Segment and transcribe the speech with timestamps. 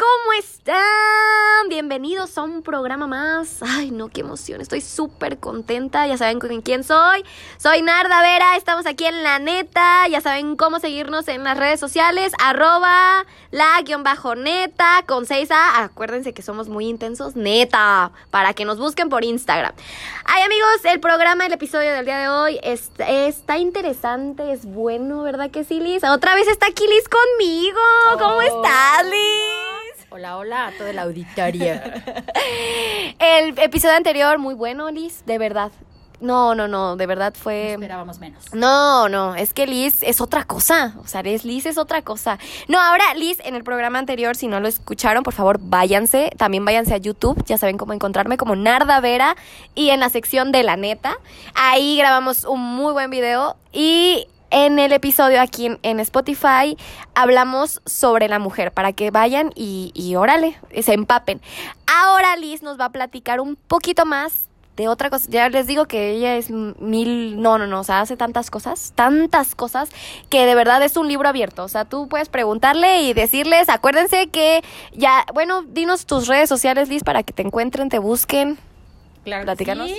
[0.00, 1.68] ¿cómo están?
[1.68, 3.58] Bienvenidos a un programa más.
[3.60, 4.62] Ay, no, qué emoción.
[4.62, 6.06] Estoy súper contenta.
[6.06, 7.22] Ya saben con quién soy.
[7.58, 8.56] Soy Narda Vera.
[8.56, 10.08] Estamos aquí en La Neta.
[10.08, 12.32] Ya saben cómo seguirnos en las redes sociales.
[12.42, 15.82] Arroba la guion bajo neta con 6A.
[15.82, 17.36] Acuérdense que somos muy intensos.
[17.36, 18.10] Neta.
[18.30, 19.74] Para que nos busquen por Instagram.
[20.24, 24.50] Ay, amigos, el programa, el episodio del día de hoy está, está interesante.
[24.50, 26.02] Es bueno, ¿verdad que sí, Liz?
[26.04, 27.80] Otra vez está aquí Liz conmigo.
[28.18, 29.79] ¿Cómo estás, Liz?
[30.12, 32.02] Hola, hola a toda la auditoría.
[33.20, 35.70] El episodio anterior, muy bueno, Liz, de verdad.
[36.20, 37.74] No, no, no, de verdad fue...
[37.74, 38.52] Esperábamos menos.
[38.52, 40.96] No, no, es que Liz es otra cosa.
[40.98, 42.40] O sea, es, Liz es otra cosa.
[42.66, 46.32] No, ahora Liz, en el programa anterior, si no lo escucharon, por favor, váyanse.
[46.36, 47.42] También váyanse a YouTube.
[47.46, 49.36] Ya saben cómo encontrarme como Narda Vera.
[49.76, 51.18] Y en la sección de la neta.
[51.54, 53.56] Ahí grabamos un muy buen video.
[53.72, 56.76] Y en el episodio aquí en, en Spotify
[57.14, 61.40] hablamos sobre la mujer para que vayan y, y órale, se empapen.
[61.86, 65.26] Ahora Liz nos va a platicar un poquito más de otra cosa.
[65.28, 68.92] Ya les digo que ella es mil, no, no, no, o sea, hace tantas cosas,
[68.94, 69.90] tantas cosas,
[70.28, 71.64] que de verdad es un libro abierto.
[71.64, 76.88] O sea, tú puedes preguntarle y decirles, acuérdense que ya, bueno, dinos tus redes sociales,
[76.88, 78.58] Liz, para que te encuentren, te busquen.
[79.24, 79.44] Claro.
[79.44, 79.88] Platícanos.
[79.88, 79.98] sí.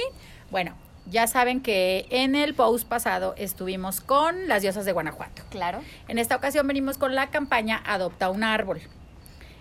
[0.50, 0.74] Bueno,
[1.12, 5.44] ya saben que en el post pasado estuvimos con las diosas de Guanajuato.
[5.50, 5.82] Claro.
[6.08, 8.82] En esta ocasión venimos con la campaña Adopta un árbol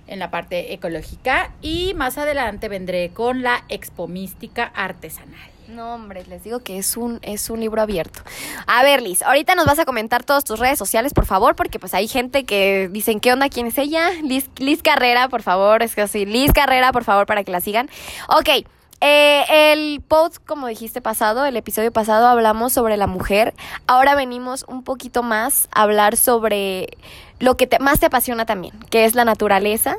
[0.06, 5.50] en la parte ecológica y más adelante vendré con la expomística artesanal.
[5.68, 8.20] No, hombre, les digo que es un, es un libro abierto.
[8.66, 11.78] A ver, Liz, ahorita nos vas a comentar todas tus redes sociales, por favor, porque
[11.78, 13.48] pues hay gente que dicen, ¿qué onda?
[13.48, 14.10] ¿Quién es ella?
[14.22, 17.60] Liz, Liz Carrera, por favor, es que así, Liz Carrera, por favor, para que la
[17.60, 17.88] sigan.
[18.28, 18.66] Ok,
[19.00, 23.54] eh, el post, como dijiste pasado, el episodio pasado hablamos sobre la mujer.
[23.86, 26.88] Ahora venimos un poquito más a hablar sobre
[27.38, 29.96] lo que te- más te apasiona también, que es la naturaleza.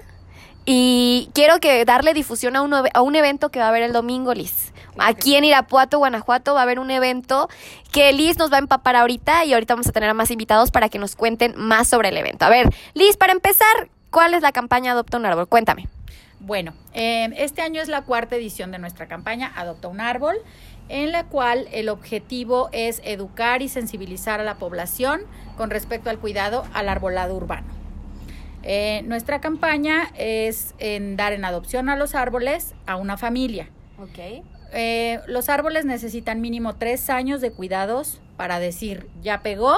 [0.64, 3.94] Y quiero que darle difusión a un, a un evento que va a haber el
[3.94, 4.72] domingo, Liz.
[5.00, 7.50] Aquí en Irapuato, Guanajuato, va a haber un evento
[7.92, 10.70] que Liz nos va a empapar ahorita y ahorita vamos a tener a más invitados
[10.70, 12.46] para que nos cuenten más sobre el evento.
[12.46, 15.48] A ver, Liz, para empezar, ¿cuál es la campaña Adopta un Árbol?
[15.48, 15.88] Cuéntame.
[16.44, 20.36] Bueno, eh, este año es la cuarta edición de nuestra campaña Adopta un árbol,
[20.90, 25.22] en la cual el objetivo es educar y sensibilizar a la población
[25.56, 27.68] con respecto al cuidado al arbolado urbano.
[28.64, 33.70] Eh, nuestra campaña es en dar en adopción a los árboles a una familia.
[34.00, 34.44] Ok.
[34.74, 39.76] Eh, los árboles necesitan mínimo tres años de cuidados para decir ya pegó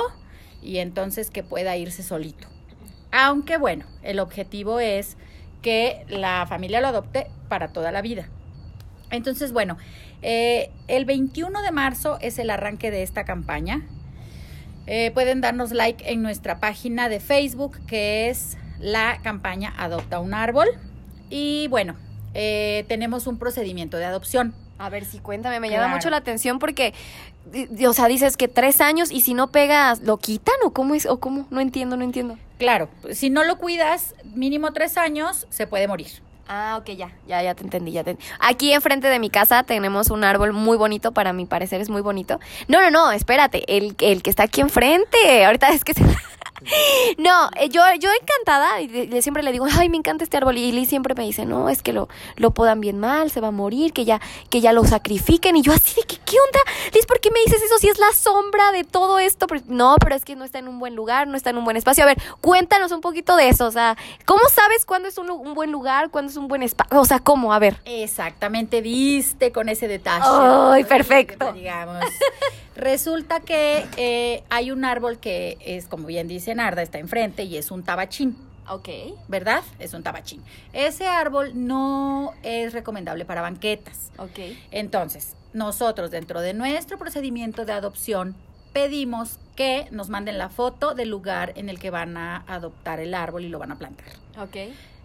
[0.61, 2.47] y entonces que pueda irse solito.
[3.11, 5.17] Aunque bueno, el objetivo es
[5.63, 8.29] que la familia lo adopte para toda la vida.
[9.09, 9.77] Entonces, bueno,
[10.21, 13.81] eh, el 21 de marzo es el arranque de esta campaña.
[14.85, 20.33] Eh, pueden darnos like en nuestra página de Facebook, que es la campaña Adopta un
[20.33, 20.67] Árbol.
[21.29, 21.95] Y bueno,
[22.33, 24.53] eh, tenemos un procedimiento de adopción.
[24.79, 26.93] A ver, sí, cuéntame, me llama mucho la atención porque,
[27.87, 31.05] o sea, dices que tres años y si no pegas, ¿lo quitan o cómo es?
[31.05, 31.47] ¿O cómo?
[31.49, 32.37] No entiendo, no entiendo.
[32.57, 36.07] Claro, si no lo cuidas, mínimo tres años, se puede morir.
[36.47, 40.09] Ah, ok, ya, ya, ya te entendí, ya te Aquí enfrente de mi casa tenemos
[40.09, 42.39] un árbol muy bonito, para mi parecer es muy bonito.
[42.67, 46.03] No, no, no, espérate, el, el que está aquí enfrente, ahorita es que se...
[47.17, 50.71] No, eh, yo, yo encantada, y siempre le digo, ay, me encanta este árbol, y
[50.71, 53.51] Liz siempre me dice, no, es que lo, lo podan bien mal, se va a
[53.51, 56.59] morir, que ya, que ya lo sacrifiquen, y yo así de que, ¿qué onda?
[57.13, 59.45] ¿Por qué me dices eso si es la sombra de todo esto?
[59.45, 61.63] Pero- no, pero es que no está en un buen lugar, no está en un
[61.63, 62.03] buen espacio.
[62.03, 65.71] A ver, cuéntanos un poquito de eso, o sea, ¿cómo sabes cuándo es un, buen
[65.71, 66.99] lugar, cuándo es un buen espacio?
[66.99, 67.53] O sea, ¿cómo?
[67.53, 67.77] A ver.
[67.85, 70.25] Exactamente, viste con ese detalle.
[70.25, 71.53] Ay, perfecto.
[71.53, 72.03] Digamos.
[72.75, 77.57] Resulta que eh, hay un árbol que es, como bien dice Narda, está enfrente y
[77.57, 78.35] es un tabachín,
[78.67, 78.89] Ok.
[79.27, 79.61] ¿verdad?
[79.77, 80.41] Es un tabachín.
[80.71, 84.09] Ese árbol no es recomendable para banquetas.
[84.17, 84.39] Ok.
[84.71, 88.35] Entonces, nosotros dentro de nuestro procedimiento de adopción
[88.73, 93.13] pedimos que nos manden la foto del lugar en el que van a adoptar el
[93.13, 94.07] árbol y lo van a plantar.
[94.37, 94.57] Ok.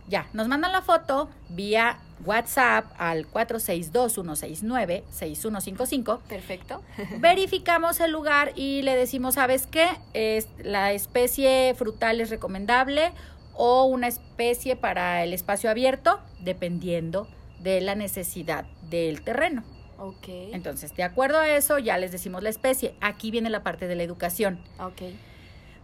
[0.08, 6.20] Ya, nos mandan la foto vía WhatsApp al 462-169-6155.
[6.22, 6.82] Perfecto.
[7.18, 9.86] Verificamos el lugar y le decimos, ¿sabes qué?
[10.14, 13.12] Es, la especie frutal es recomendable
[13.54, 17.28] o una especie para el espacio abierto, dependiendo
[17.60, 19.62] de la necesidad del terreno.
[19.98, 20.28] Ok.
[20.52, 22.94] Entonces, de acuerdo a eso, ya les decimos la especie.
[23.00, 24.60] Aquí viene la parte de la educación.
[24.78, 25.02] Ok.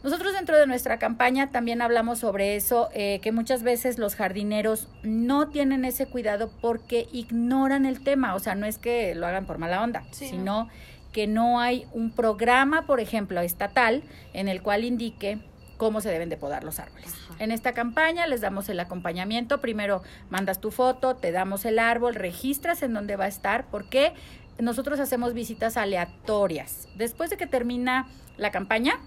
[0.05, 4.89] Nosotros dentro de nuestra campaña también hablamos sobre eso, eh, que muchas veces los jardineros
[5.03, 9.47] no tienen ese cuidado porque ignoran el tema, o sea, no es que lo hagan
[9.47, 10.69] por mala onda, Sí, sino
[11.11, 14.03] que no hay un programa, por ejemplo, estatal,
[14.35, 15.39] en el cual indique
[15.77, 17.15] cómo se deben de podar los árboles.
[17.39, 19.61] En esta campaña les damos el acompañamiento.
[19.61, 24.15] Primero mandas tu foto, te damos el árbol, registras en dónde va a estar, porque
[24.59, 26.89] nosotros hacemos visitas aleatorias.
[26.97, 28.07] Después de que termina
[28.37, 29.01] la campaña,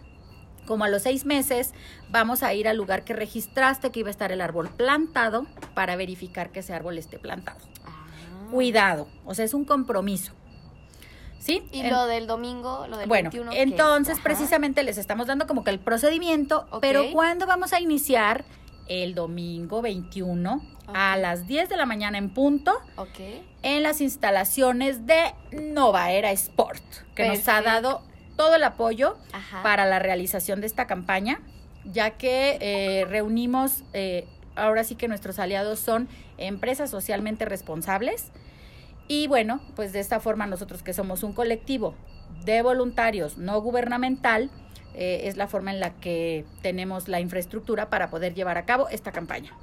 [0.65, 1.73] como a los seis meses,
[2.09, 5.95] vamos a ir al lugar que registraste que iba a estar el árbol plantado para
[5.95, 7.59] verificar que ese árbol esté plantado.
[7.85, 8.49] Ah.
[8.51, 10.33] Cuidado, o sea, es un compromiso.
[11.39, 11.63] ¿Sí?
[11.71, 13.51] Y lo del domingo, lo del bueno, 21.
[13.51, 13.61] ¿qué?
[13.61, 18.43] entonces precisamente les estamos dando como que el procedimiento, pero ¿cuándo vamos a iniciar?
[18.87, 20.61] El domingo 21
[20.93, 23.19] a las 10 de la mañana en punto Ok.
[23.61, 28.01] en las instalaciones de Nova Era Sport, que nos ha dado
[28.37, 29.61] todo el apoyo Ajá.
[29.63, 31.41] para la realización de esta campaña,
[31.83, 34.25] ya que eh, reunimos, eh,
[34.55, 36.07] ahora sí que nuestros aliados son
[36.37, 38.31] empresas socialmente responsables.
[39.07, 41.95] Y bueno, pues de esta forma nosotros que somos un colectivo
[42.43, 44.49] de voluntarios no gubernamental,
[44.93, 48.89] eh, es la forma en la que tenemos la infraestructura para poder llevar a cabo
[48.89, 49.53] esta campaña.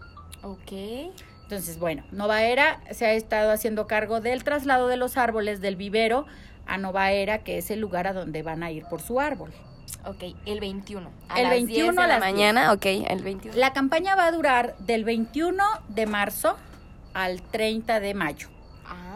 [0.42, 0.72] Ok.
[1.42, 5.76] Entonces, bueno, Nova Era se ha estado haciendo cargo del traslado de los árboles del
[5.76, 6.26] vivero
[6.66, 9.52] a Nova Era, que es el lugar a donde van a ir por su árbol.
[10.06, 11.10] Ok, el 21.
[11.28, 13.58] A El las 21 10 de a la las mañana, ok, el 21.
[13.58, 16.56] La campaña va a durar del 21 de marzo
[17.12, 18.48] al 30 de mayo.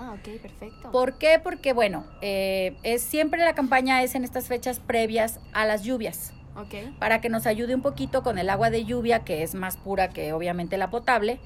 [0.08, 0.90] Ah, ok, perfecto.
[0.90, 1.38] ¿Por qué?
[1.42, 6.32] Porque, bueno, eh, es siempre la campaña es en estas fechas previas a las lluvias,
[6.56, 6.74] Ok.
[6.98, 10.08] para que nos ayude un poquito con el agua de lluvia, que es más pura
[10.08, 11.38] que obviamente la potable,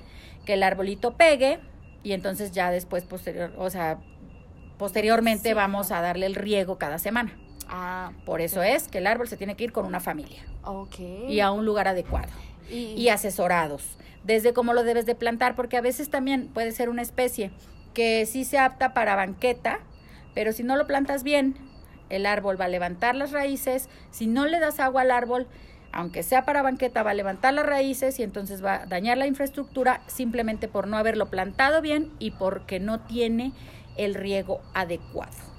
[0.47, 1.59] que el arbolito pegue
[2.05, 3.99] y entonces ya después, posterior, o sea,
[4.79, 5.55] posteriormente Sí.
[5.55, 7.37] vamos a darle el riego cada semana.
[7.69, 10.99] Ah, Por eso es que el árbol se tiene que ir con una familia ok.
[11.29, 12.31] y a un lugar adecuado.
[12.70, 16.88] Y, y asesorados desde cómo lo debes de plantar, porque a veces también puede ser
[16.88, 17.50] una especie
[17.94, 19.81] que sí se apta para banqueta,
[20.35, 21.56] pero si no lo plantas bien,
[22.09, 25.47] el árbol va a levantar las raíces, si no le das agua al árbol,
[25.93, 29.27] aunque sea para banqueta, va a levantar las raíces y entonces va a dañar la
[29.27, 33.53] infraestructura simplemente por no haberlo plantado bien y porque no tiene
[33.97, 35.51] el riego adecuado.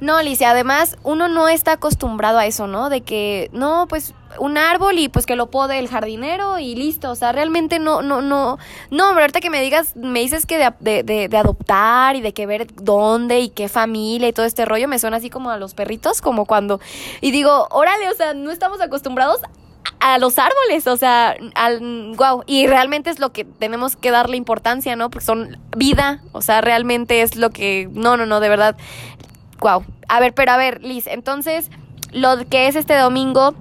[0.00, 2.88] No, Alicia, además uno no está acostumbrado a eso, ¿no?
[2.88, 7.10] De que, no, pues un árbol y pues que lo pode el jardinero y listo.
[7.10, 8.58] O sea, realmente no, no, no.
[8.92, 12.20] No, hombre, ahorita que me digas, me dices que de, de, de- de adoptar y
[12.20, 15.50] de que ver dónde y qué familia y todo este rollo, me suena así como
[15.50, 16.78] a los perritos, como cuando.
[17.20, 19.40] Y digo, órale, o sea, no estamos acostumbrados
[19.98, 24.36] a los árboles, o sea, al wow, y realmente es lo que tenemos que darle
[24.36, 25.10] importancia, ¿no?
[25.10, 28.76] Porque son vida, o sea, realmente es lo que no, no, no, de verdad.
[29.60, 29.84] Wow.
[30.08, 31.70] A ver, pero a ver, Liz, entonces
[32.12, 33.54] lo que es este domingo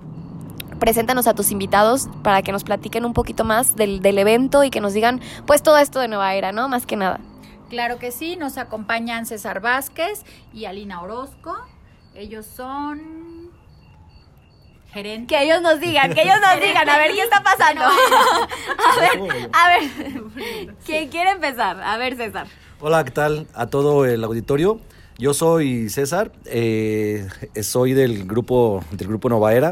[0.79, 4.69] preséntanos a tus invitados para que nos platiquen un poquito más del, del evento y
[4.69, 6.69] que nos digan pues todo esto de Nueva Era, ¿no?
[6.69, 7.19] Más que nada.
[7.69, 10.23] Claro que sí, nos acompañan César Vázquez
[10.53, 11.55] y Alina Orozco.
[12.15, 13.51] Ellos son
[14.91, 15.37] gerentes.
[15.37, 17.81] Que ellos nos digan, que ellos nos digan, a ver qué está pasando.
[17.83, 21.81] a ver, a ver, ¿quién quiere empezar?
[21.81, 22.47] A ver, César.
[22.79, 24.79] Hola, ¿qué tal a todo el auditorio?
[25.19, 27.27] Yo soy César, eh,
[27.63, 29.71] soy del grupo del grupo Novaera.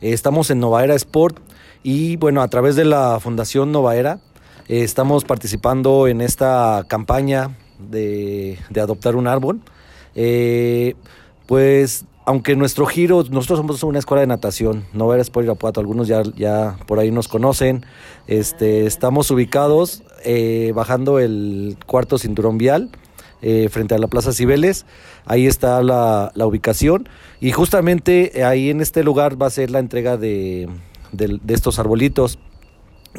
[0.00, 1.38] Eh, estamos en Novaera Sport
[1.82, 4.20] y bueno, a través de la Fundación Novaera
[4.68, 9.60] eh, estamos participando en esta campaña de, de adoptar un árbol.
[11.46, 16.22] Pues aunque nuestro giro, nosotros somos una escuela de natación, Novaera Sport Irapuato, algunos ya,
[16.36, 17.84] ya por ahí nos conocen.
[18.28, 20.04] Este, estamos ubicados
[20.74, 22.92] bajando el cuarto cinturón vial
[23.42, 24.86] eh, frente a la Plaza Cibeles.
[25.24, 27.08] Ahí está la, la ubicación.
[27.40, 30.68] Y justamente ahí en este lugar va a ser la entrega de,
[31.12, 32.38] de estos arbolitos.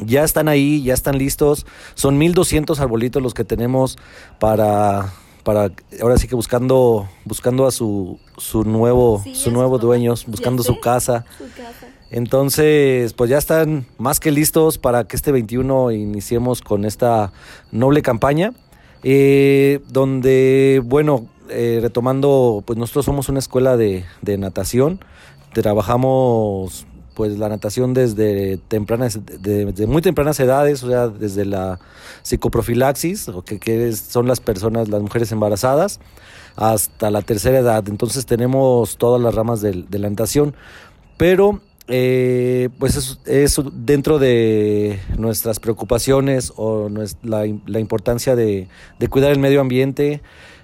[0.00, 1.66] Ya están ahí, ya están listos.
[1.94, 3.98] Son 1200 arbolitos los que tenemos
[4.38, 9.86] para, para ahora sí que buscando, buscando a su, su nuevo, Sí, su nuevo su-
[9.86, 10.68] dueño, buscando sé.
[10.72, 11.24] su casa.
[12.10, 17.32] Entonces, pues ya están más que listos para que este 21 iniciemos con esta
[17.70, 18.52] noble campaña,
[19.02, 25.00] eh, donde, bueno, eh, retomando, pues nosotros somos una escuela de, de natación,
[25.52, 31.80] trabajamos pues la natación desde tempranas, de- desde muy tempranas edades, o sea, desde la
[32.22, 35.98] psicoprofilaxis, o que, que son las personas, las mujeres embarazadas,
[36.54, 37.88] hasta la tercera edad.
[37.88, 40.54] Entonces tenemos todas las ramas del- de la natación
[41.16, 46.88] pero eh, pues es, es dentro de nuestras preocupaciones o
[47.22, 48.68] la, la importancia de,
[48.98, 50.20] de cuidar el medio ambiente.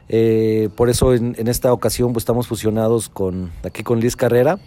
[0.08, 4.58] eh, por eso en, en esta ocasión pues estamos fusionados con aquí con Liz Carrera,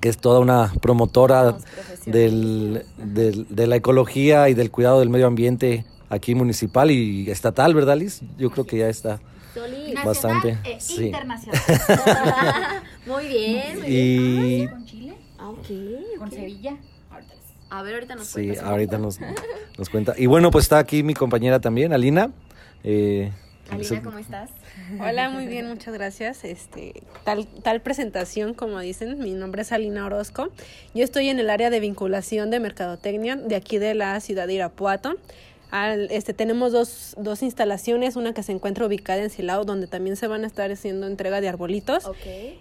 [0.00, 1.58] que es toda una promotora
[2.06, 7.74] del, del- de la ecología y del cuidado del medio ambiente aquí municipal y estatal,
[7.74, 8.22] ¿verdad Liz?
[8.38, 9.20] Yo creo que ya está.
[9.54, 11.06] Nacional Bastante, e sí.
[11.06, 11.60] internacional.
[13.06, 13.78] muy bien.
[13.80, 13.88] muy.
[13.88, 14.68] Y
[15.62, 16.30] Chile, Ah, ok, con.
[16.30, 16.76] Sevilla.
[17.10, 18.98] Ahorita les- A ver, ahorita nos Sí, cuentas un ahorita
[19.78, 20.14] nos cuenta.
[20.16, 22.30] Y bueno, pues está aquí mi compañera también, Alina.
[22.84, 23.30] Eh,
[23.70, 24.50] Alina, ¿cómo estás?
[24.98, 26.42] Hola, muy bien, muchas gracias.
[26.44, 30.48] Este, tal, tal presentación, como dicen, mi nombre es Alina Orozco.
[30.94, 34.54] Yo estoy en el área de vinculación de mercadotecnia de aquí de la ciudad de
[34.54, 35.16] Irapuato.
[35.70, 40.16] Al- este, tenemos dos, dos instalaciones, una que se encuentra ubicada en Silao, donde también
[40.16, 42.06] se van a estar haciendo entrega de arbolitos.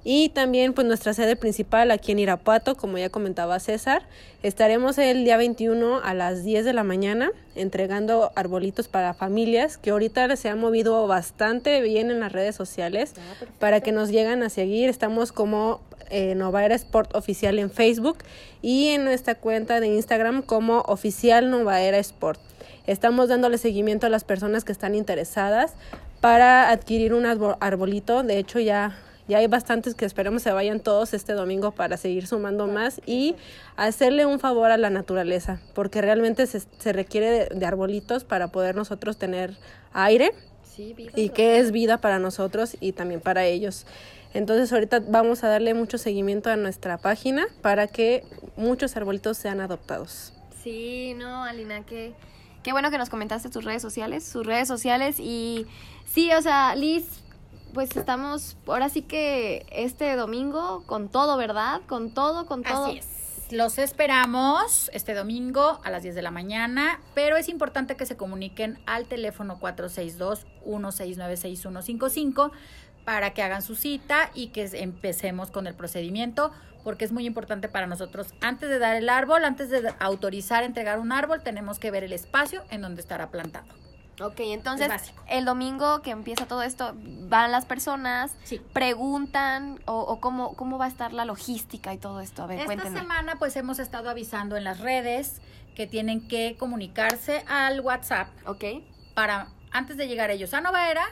[0.03, 4.03] Y también pues nuestra sede principal aquí en Irapuato, como ya comentaba César.
[4.43, 9.89] Estaremos el día 21 a las 10 de la mañana entregando arbolitos para familias, que
[9.89, 13.13] ahorita se ha movido bastante bien en las redes sociales
[13.59, 14.89] para que nos lleguen a seguir.
[14.89, 18.19] Estamos como eh, Novaera Sport Oficial en Facebook
[18.61, 22.39] y en nuestra cuenta de Instagram como Oficial Novaera Sport.
[22.87, 25.73] Estamos dándole seguimiento a las personas que están interesadas
[26.21, 28.23] para adquirir un arbo- arbolito.
[28.23, 32.27] De hecho, ya, ya hay bastantes que esperemos se vayan todos este domingo para seguir
[32.27, 33.35] sumando más y
[33.75, 38.47] hacerle un favor a la naturaleza, porque realmente se, se requiere de, de arbolitos para
[38.47, 39.55] poder nosotros tener
[39.93, 40.31] aire
[40.63, 43.85] Sí, y que es vida para nosotros y también para ellos.
[44.35, 48.23] Entonces ahorita vamos a darle mucho seguimiento a nuestra página para que
[48.55, 50.33] muchos arbolitos sean adoptados.
[50.63, 52.13] Sí, no, Alina, qué,
[52.63, 55.67] qué bueno que nos comentaste tus redes sociales, sus redes sociales y
[56.05, 57.05] sí, o sea, Liz,
[57.73, 61.81] pues estamos ahora sí que este domingo con todo, ¿verdad?
[61.87, 62.87] Con todo, con todo.
[62.87, 63.07] Así es.
[63.49, 68.17] Los esperamos este domingo a las 10 de la mañana, pero es importante que se
[68.17, 72.51] comuniquen al teléfono 462-169-6155
[73.07, 76.51] para que hagan su cita y que empecemos con el procedimiento,
[76.83, 80.99] porque es muy importante para nosotros, antes de dar el árbol, antes de autorizar entregar
[80.99, 83.65] un árbol, tenemos que ver el espacio en donde estará plantado.
[84.19, 84.89] Ok, entonces
[85.29, 86.97] el domingo que empieza todo esto,
[87.29, 88.59] van las personas, Sí.
[88.73, 92.43] preguntan o, o cómo, cómo va a estar la logística y todo esto.
[92.43, 92.99] A ver, Esta cuéntenme.
[92.99, 95.39] semana pues hemos estado avisando en las redes
[95.77, 98.65] que tienen que comunicarse al WhatsApp Ok,
[99.13, 101.05] para antes de llegar ellos a Novaera,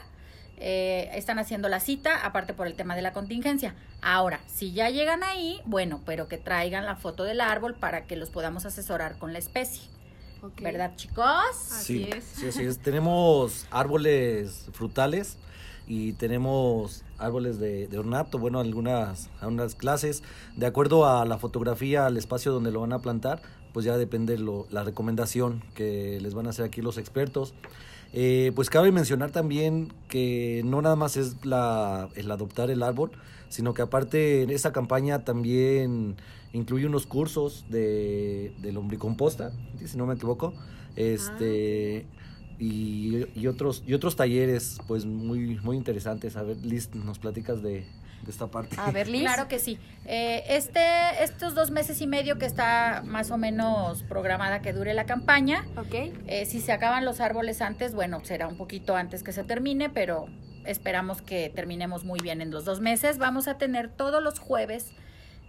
[0.58, 3.74] eh, están haciendo la cita, aparte por el tema de la contingencia.
[4.00, 8.16] Ahora, si ya llegan ahí, bueno, pero que traigan la foto del árbol para que
[8.16, 9.82] los podamos asesorar con la especie.
[10.60, 11.26] ¿Verdad, chicos?
[11.26, 12.24] Así sí, es.
[12.24, 12.78] sí, así es.
[12.78, 15.38] Tenemos árboles frutales
[15.86, 20.22] y tenemos árboles de, de ornato, bueno, algunas, algunas clases.
[20.56, 23.40] De acuerdo a la fotografía, al espacio donde lo van a plantar,
[23.72, 27.54] pues ya depende lo, la recomendación que les van a hacer aquí los expertos.
[28.18, 33.10] Eh, pues cabe mencionar también que no nada más es la, el adoptar el árbol,
[33.50, 36.16] sino que aparte en esa campaña también
[36.54, 39.52] incluye unos cursos de, de lombricomposta,
[39.84, 40.54] si no me equivoco,
[40.96, 42.06] este
[42.58, 46.36] y, y otros y otros talleres pues muy muy interesantes.
[46.36, 47.86] A ver, Liz, nos platicas de,
[48.22, 48.76] de esta parte.
[48.78, 49.22] A ver, Liz.
[49.22, 49.78] Claro que sí.
[50.04, 50.80] Eh, este,
[51.22, 55.64] estos dos meses y medio que está más o menos programada que dure la campaña,
[55.76, 55.94] Ok.
[56.26, 59.90] Eh, si se acaban los árboles antes, bueno, será un poquito antes que se termine,
[59.90, 60.26] pero
[60.64, 63.18] esperamos que terminemos muy bien en los dos meses.
[63.18, 64.92] Vamos a tener todos los jueves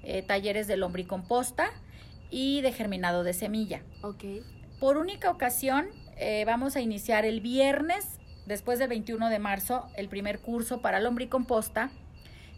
[0.03, 1.69] eh, talleres de lombricomposta
[2.29, 3.81] y de germinado de semilla.
[4.01, 4.23] Ok.
[4.79, 5.87] Por única ocasión,
[6.19, 10.99] eh, vamos a iniciar el viernes, después del 21 de marzo, el primer curso para
[10.99, 11.91] lombricomposta,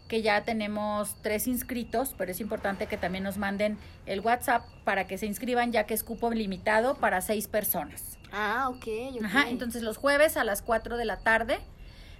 [0.08, 5.06] que ya tenemos tres inscritos, pero es importante que también nos manden el WhatsApp para
[5.06, 8.18] que se inscriban, ya que es cupo limitado para seis personas.
[8.32, 8.86] Ah, ok,
[9.16, 9.24] ok.
[9.24, 11.58] Ajá, entonces los jueves a las 4 de la tarde,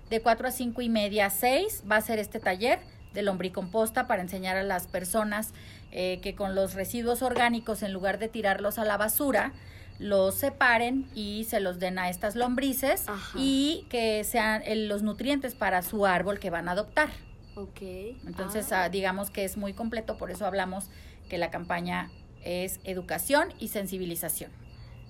[0.09, 2.81] de 4 a 5 y media a 6, va a ser este taller
[3.13, 5.53] de lombricomposta para enseñar a las personas
[5.91, 9.53] eh, que con los residuos orgánicos, en lugar de tirarlos a la basura,
[10.01, 13.39] los separen y se los den a estas lombrices Ajá.
[13.39, 17.11] y que sean eh, los nutrientes para su árbol que van a adoptar.
[17.55, 17.81] Ok.
[18.27, 18.85] Entonces, Ah.
[18.85, 20.87] ah, digamos que es muy completo, por eso hablamos
[21.29, 22.11] que la campaña
[22.43, 24.51] es educación y sensibilización.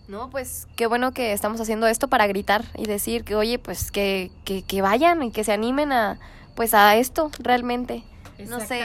[0.09, 3.93] No, pues qué bueno que estamos haciendo esto para gritar y decir que, oye, pues
[3.93, 6.19] que, que, que vayan y que se animen a,
[6.57, 8.03] pues a esto realmente.
[8.49, 8.81] No sé.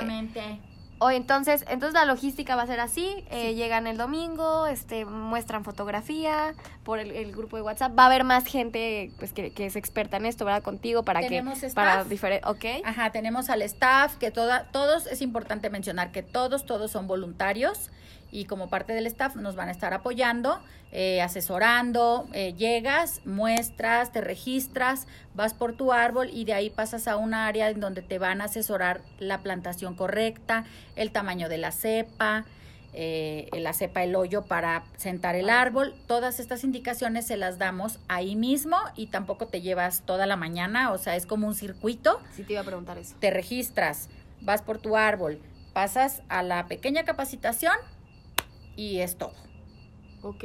[0.97, 5.65] O entonces, entonces la logística va a ser así, eh, llegan el domingo, este, muestran
[5.65, 9.65] fotografía por el, el grupo de WhatsApp, va a haber más gente pues que, que
[9.65, 10.63] es experta en esto, ¿verdad?
[10.63, 11.85] Contigo para Tenemos que staff.
[11.85, 12.85] para diferente, ¿ok?
[12.85, 17.89] Ajá, tenemos al staff, que toda, todos, es importante mencionar que todos, todos son voluntarios
[18.35, 20.59] y como parte del staff nos van a estar apoyando,
[20.91, 27.07] eh, asesorando, eh, llegas, muestras, te registras, vas por tu árbol y de ahí pasas
[27.07, 30.65] a un área en donde te van a asesorar la plantación correcta,
[30.97, 32.43] el tamaño de la cepa,
[32.91, 35.95] eh, la cepa, el hoyo para sentar el árbol.
[36.05, 40.91] Todas estas indicaciones se las damos ahí mismo y tampoco te llevas toda la mañana,
[40.91, 43.15] o sea, es como un circuito Sí te iba a preguntar eso.
[43.21, 44.09] te registras,
[44.41, 45.39] vas por tu árbol,
[45.71, 47.75] pasas a la pequeña capacitación
[48.75, 49.34] y es todo.
[50.22, 50.44] Ok.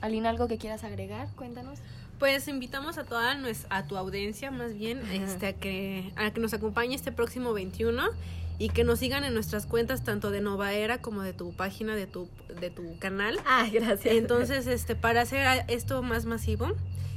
[0.00, 1.28] Alina, ¿algo que quieras agregar?
[1.36, 1.78] Cuéntanos.
[2.18, 6.40] Pues invitamos a toda nues- a tu audiencia más bien este, a, que, a que
[6.40, 8.02] nos acompañe este próximo 21
[8.58, 12.06] y que nos sigan en nuestras cuentas tanto de Novaera como de tu página, de
[12.06, 12.28] tu,
[12.60, 13.38] de tu canal.
[13.44, 14.14] Ah, gracias.
[14.14, 16.68] Entonces, este, para hacer esto más masivo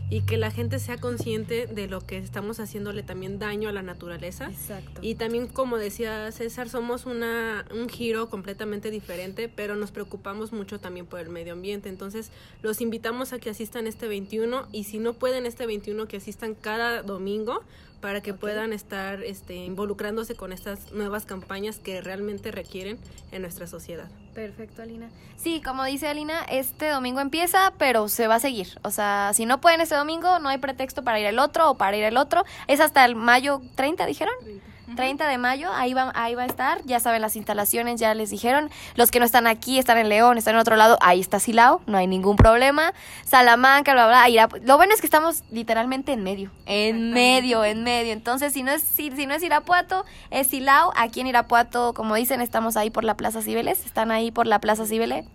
[0.10, 3.82] y que la gente sea consciente de lo que estamos haciéndole también daño a la
[3.82, 4.50] naturaleza.
[4.50, 5.02] Exacto.
[5.02, 10.80] Y también, como decía César, somos una, un giro completamente diferente, pero nos preocupamos mucho
[10.80, 11.90] también por el medio ambiente.
[11.90, 12.32] Entonces,
[12.62, 16.54] los invitamos a que asistan este 21 y si no pueden este 21, que asistan
[16.54, 17.64] cada domingo
[18.06, 23.00] para que puedan estar este, involucrándose con estas nuevas campañas que realmente requieren
[23.32, 24.08] en nuestra sociedad.
[24.36, 25.10] Perfecto, Alina.
[25.38, 28.80] Sí, como dice Alina, este domingo empieza, pero se va a seguir.
[28.84, 31.78] O sea, si no pueden este domingo, no hay pretexto para ir el otro o
[31.80, 32.44] para ir el otro.
[32.68, 34.36] Es hasta el mayo 30, dijeron.
[34.44, 36.82] 30 de mayo, ahí va, ahí va a estar.
[36.86, 38.70] Ya saben, las instalaciones ya les dijeron.
[38.96, 41.82] Los que no están aquí, están en León, están en otro lado, ahí está Silao,
[41.88, 42.94] no hay ningún problema.
[43.24, 47.84] Salamanca, bla, bla, Irapu- Lo bueno es que estamos literalmente en medio, en medio, en
[47.84, 48.14] medio.
[48.14, 50.92] Entonces, si no es, si, si no es Irapuato, es Silao.
[50.96, 54.60] Aquí en Irapuato, como dicen, estamos ahí por la Plaza Cibeles, están ahí por la
[54.60, 55.26] Plaza Cibeles.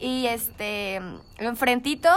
[0.00, 1.00] Y este,
[1.38, 2.08] enfrentito,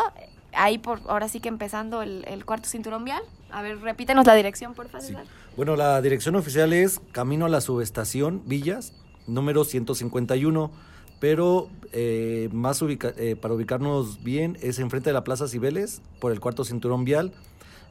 [0.53, 3.21] ahí por, ahora sí que empezando el, el cuarto cinturón vial.
[3.51, 5.05] A ver, repítenos la dirección, por favor.
[5.05, 5.15] Sí.
[5.61, 8.93] Bueno, la dirección oficial es Camino a la Subestación Villas,
[9.27, 10.71] número 151,
[11.19, 16.31] pero eh, más ubica- eh, para ubicarnos bien es enfrente de la Plaza Cibeles, por
[16.31, 17.31] el cuarto cinturón vial,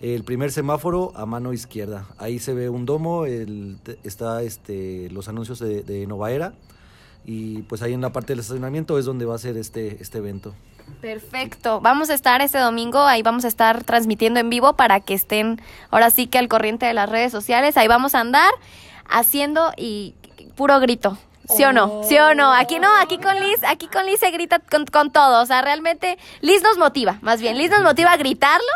[0.00, 2.08] el primer semáforo a mano izquierda.
[2.18, 6.54] Ahí se ve un domo, el, está este, los anuncios de, de Novaera
[7.24, 10.18] y pues ahí en la parte del estacionamiento es donde va a ser este, este
[10.18, 10.54] evento.
[11.00, 11.80] Perfecto.
[11.80, 15.60] Vamos a estar este domingo, ahí vamos a estar transmitiendo en vivo para que estén
[15.90, 17.76] ahora sí que al corriente de las redes sociales.
[17.76, 18.52] Ahí vamos a andar
[19.08, 20.14] haciendo y
[20.56, 21.16] puro grito.
[21.48, 22.02] ¿Sí o no?
[22.04, 22.52] ¿Sí o no?
[22.52, 25.42] Aquí no, aquí con Liz, aquí con Liz se grita con, con todo.
[25.42, 28.68] O sea, realmente Liz nos motiva, más bien, Liz nos motiva a gritarlo,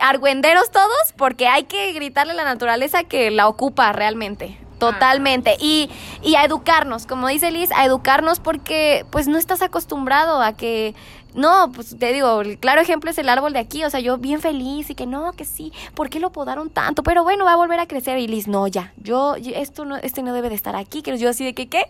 [0.00, 4.56] argüenderos todos, porque hay que gritarle a la naturaleza que la ocupa realmente.
[4.78, 5.56] Totalmente.
[5.60, 5.90] Y,
[6.22, 10.94] y a educarnos, como dice Liz, a educarnos porque pues no estás acostumbrado a que,
[11.36, 14.16] no, pues te digo, el claro ejemplo es el árbol de aquí, o sea, yo
[14.18, 17.02] bien feliz y que no, que sí, ¿por qué lo podaron tanto?
[17.02, 20.22] Pero bueno, va a volver a crecer y Liz, no, ya, yo, esto no, este
[20.22, 21.84] no debe de estar aquí, que yo así de que, ¿qué?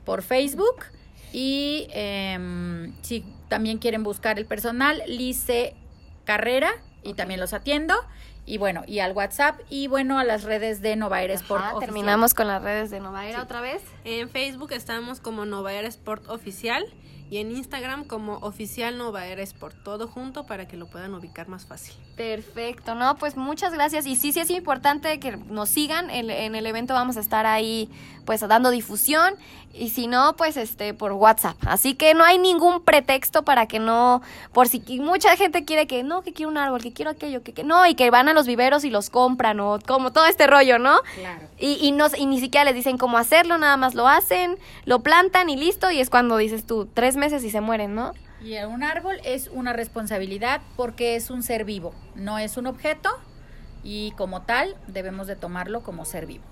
[0.05, 0.85] por Facebook.
[1.33, 5.75] Y em, si también quieren buscar el personal, Lice
[6.23, 6.71] Carrera,
[7.03, 7.95] y también los atiendo.
[8.49, 11.61] Y bueno, y al WhatsApp, y bueno, a las redes de Nova Air Sport.
[11.61, 11.93] Ajá, Oficial.
[11.93, 13.83] terminamos con las redes de Novaera otra vez.
[14.05, 16.83] En Facebook estamos como Novaera Sport Oficial
[17.31, 21.65] y en Instagram como Oficial Novaera Sport, todo junto para que lo puedan ubicar más
[21.65, 21.93] fácil.
[22.15, 24.05] Perfecto, no, pues muchas gracias.
[24.07, 26.09] Y sí, sí es importante que nos sigan.
[26.09, 27.89] En, en el evento vamos a estar ahí,
[28.25, 29.35] pues, dando difusión.
[29.71, 31.55] Y si no, pues, este, por WhatsApp.
[31.67, 36.01] Así que no hay ningún pretexto para que no, por si mucha gente quiere que,
[36.01, 38.33] no, que quiero un árbol, que quiero aquello, que, que no, y que van a
[38.33, 40.99] los viveros y los compran, o como todo este rollo, ¿no?
[41.15, 41.47] Claro.
[41.59, 45.01] Y, y, no, y ni siquiera les dicen cómo hacerlo, nada más lo hacen, lo
[45.01, 45.91] plantan y listo.
[45.91, 48.13] Y es cuando dices tú, tres meses y se mueren, ¿no?
[48.41, 53.09] Y un árbol es una responsabilidad porque es un ser vivo, no es un objeto
[53.83, 56.43] y como tal debemos de tomarlo como ser vivo.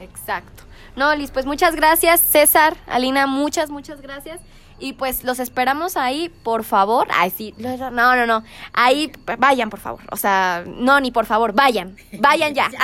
[0.00, 0.64] Exacto.
[0.96, 4.40] No, Liz, pues muchas gracias, César, Alina, muchas, muchas gracias.
[4.78, 7.08] Y pues los esperamos ahí, por favor.
[7.12, 8.44] Ay, sí, no, no, no.
[8.72, 10.02] Ahí, vayan, por favor.
[10.10, 11.96] O sea, no, ni por favor, vayan.
[12.20, 12.70] Vayan ya.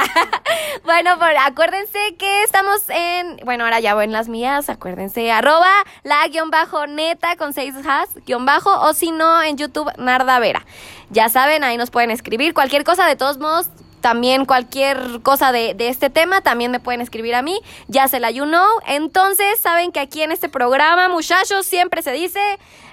[0.85, 5.71] bueno, por, acuérdense que estamos en, bueno, ahora ya voy en las mías, acuérdense, arroba
[6.03, 10.39] la guion bajo neta con seis has, guion bajo, o si no, en YouTube, Narda
[10.39, 10.65] Vera.
[11.11, 13.69] Ya saben, ahí nos pueden escribir cualquier cosa, de todos modos,
[14.05, 18.21] también cualquier cosa de, de, este tema, también me pueden escribir a mí, ya se
[18.21, 18.69] la you know.
[18.87, 22.39] Entonces, saben que aquí en este programa, muchachos, siempre se dice,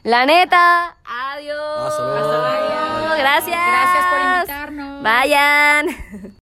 [0.03, 1.57] la neta, adiós.
[1.85, 3.17] Hasta luego.
[3.17, 3.59] Gracias.
[3.67, 5.03] Gracias por invitarnos.
[5.03, 5.87] Vayan.